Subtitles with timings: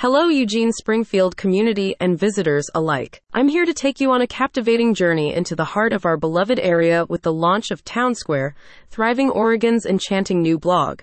[0.00, 3.20] Hello, Eugene Springfield community and visitors alike.
[3.34, 6.58] I'm here to take you on a captivating journey into the heart of our beloved
[6.58, 8.54] area with the launch of Town Square,
[8.88, 11.02] Thriving Oregon's enchanting new blog.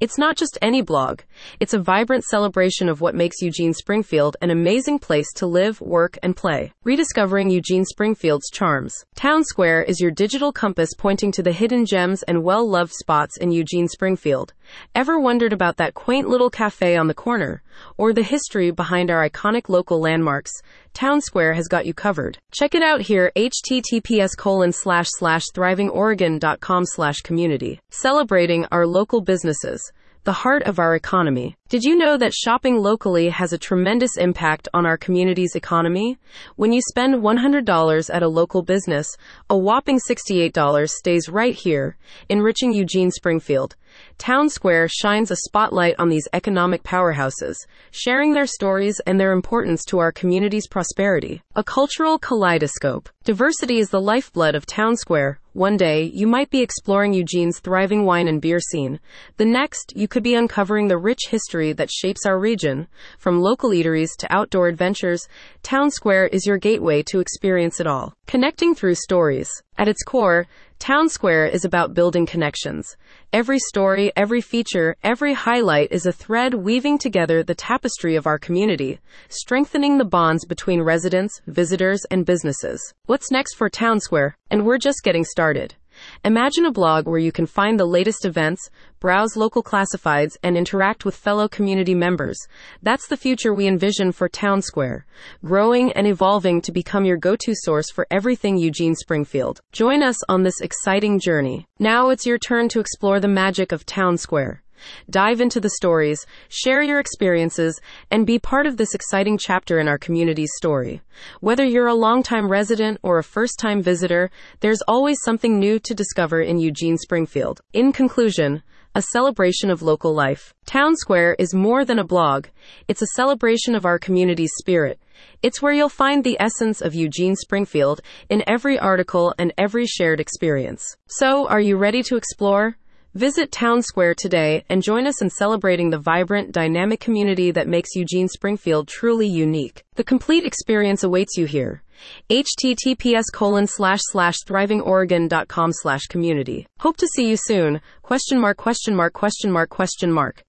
[0.00, 1.20] It's not just any blog.
[1.60, 6.18] It's a vibrant celebration of what makes Eugene Springfield an amazing place to live, work,
[6.22, 6.72] and play.
[6.84, 8.94] Rediscovering Eugene Springfield's charms.
[9.14, 13.50] Town Square is your digital compass pointing to the hidden gems and well-loved spots in
[13.50, 14.54] Eugene Springfield.
[14.94, 17.62] Ever wondered about that quaint little cafe on the corner?
[17.96, 20.52] Or the history behind our iconic local landmarks?
[20.94, 22.38] Town Square has got you covered.
[22.52, 27.80] Check it out here, https colon slash slash thrivingoregon.com slash community.
[27.90, 29.92] Celebrating our local businesses
[30.28, 31.56] the heart of our economy.
[31.70, 36.18] Did you know that shopping locally has a tremendous impact on our community's economy?
[36.56, 39.08] When you spend $100 at a local business,
[39.48, 41.96] a whopping $68 stays right here,
[42.28, 43.74] enriching Eugene Springfield.
[44.18, 47.56] Town Square shines a spotlight on these economic powerhouses,
[47.90, 51.40] sharing their stories and their importance to our community's prosperity.
[51.56, 53.08] A cultural kaleidoscope.
[53.28, 55.38] Diversity is the lifeblood of Town Square.
[55.52, 59.00] One day, you might be exploring Eugene's thriving wine and beer scene.
[59.36, 62.88] The next, you could be uncovering the rich history that shapes our region.
[63.18, 65.28] From local eateries to outdoor adventures,
[65.62, 68.14] Town Square is your gateway to experience it all.
[68.26, 69.50] Connecting through stories.
[69.78, 70.48] At its core,
[70.80, 72.96] Town Square is about building connections.
[73.32, 78.40] Every story, every feature, every highlight is a thread weaving together the tapestry of our
[78.40, 82.92] community, strengthening the bonds between residents, visitors, and businesses.
[83.06, 84.36] What's next for Town Square?
[84.50, 85.76] And we're just getting started.
[86.24, 91.04] Imagine a blog where you can find the latest events, browse local classifieds, and interact
[91.04, 92.38] with fellow community members.
[92.82, 95.06] That's the future we envision for Town Square,
[95.44, 99.60] growing and evolving to become your go-to source for everything Eugene Springfield.
[99.72, 101.66] Join us on this exciting journey.
[101.78, 104.62] Now it's your turn to explore the magic of Town Square.
[105.10, 109.88] Dive into the stories, share your experiences, and be part of this exciting chapter in
[109.88, 111.00] our community's story.
[111.40, 115.94] Whether you're a longtime resident or a first time visitor, there's always something new to
[115.94, 117.60] discover in Eugene Springfield.
[117.72, 118.62] In conclusion,
[118.94, 120.54] a celebration of local life.
[120.66, 122.46] Town Square is more than a blog.
[122.88, 124.98] It's a celebration of our community's spirit.
[125.42, 130.20] It's where you'll find the essence of Eugene Springfield in every article and every shared
[130.20, 130.96] experience.
[131.06, 132.76] So, are you ready to explore?
[133.14, 137.96] Visit Town Square today and join us in celebrating the vibrant, dynamic community that makes
[137.96, 139.82] Eugene Springfield truly unique.
[139.94, 141.82] The complete experience awaits you here.
[142.28, 146.66] https colon slash slash thrivingoregon.com slash community.
[146.80, 147.80] Hope to see you soon.
[148.02, 150.36] Question mark, question mark, question mark, question mark.